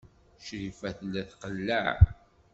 [0.43, 1.93] Crifa tella tqelleɛ.